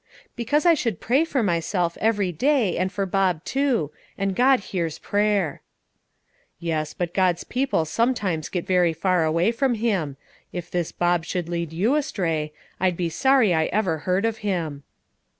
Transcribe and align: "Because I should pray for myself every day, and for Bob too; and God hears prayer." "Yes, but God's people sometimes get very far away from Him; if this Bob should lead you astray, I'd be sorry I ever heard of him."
"Because 0.35 0.65
I 0.65 0.73
should 0.73 0.99
pray 0.99 1.23
for 1.23 1.43
myself 1.43 1.95
every 2.01 2.31
day, 2.31 2.75
and 2.75 2.91
for 2.91 3.05
Bob 3.05 3.43
too; 3.45 3.91
and 4.17 4.35
God 4.35 4.61
hears 4.73 4.97
prayer." 4.97 5.61
"Yes, 6.57 6.95
but 6.95 7.13
God's 7.13 7.43
people 7.43 7.85
sometimes 7.85 8.49
get 8.49 8.65
very 8.65 8.93
far 8.93 9.23
away 9.23 9.51
from 9.51 9.75
Him; 9.75 10.17
if 10.51 10.71
this 10.71 10.91
Bob 10.91 11.23
should 11.23 11.47
lead 11.47 11.71
you 11.71 11.93
astray, 11.93 12.51
I'd 12.79 12.97
be 12.97 13.09
sorry 13.09 13.53
I 13.53 13.65
ever 13.65 13.99
heard 13.99 14.25
of 14.25 14.37
him." 14.39 14.81